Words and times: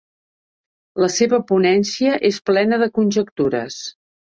La 1.03 1.09
seva 1.17 1.39
ponència 1.51 2.15
és 2.31 2.41
plena 2.51 2.83
de 2.87 2.91
conjectures. 2.99 3.81